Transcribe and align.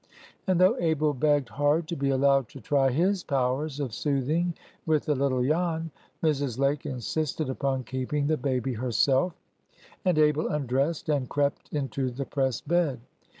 And 0.47 0.59
though 0.59 0.75
Abel 0.79 1.13
begged 1.13 1.49
hard 1.49 1.87
to 1.89 1.95
be 1.95 2.09
allowed 2.09 2.49
to 2.49 2.59
try 2.59 2.89
his 2.89 3.23
powers 3.23 3.79
of 3.79 3.93
soothing 3.93 4.55
with 4.87 5.05
the 5.05 5.13
little 5.13 5.43
Jan, 5.45 5.91
Mrs. 6.23 6.57
Lake 6.57 6.87
insisted 6.87 7.51
upon 7.51 7.83
keeping 7.83 8.25
the 8.25 8.35
baby 8.35 8.73
herself; 8.73 9.33
and 10.03 10.17
Abel 10.17 10.47
undressed, 10.47 11.07
and 11.07 11.29
crept 11.29 11.71
into 11.71 12.09
the 12.09 12.25
press 12.25 12.61
bed. 12.61 12.99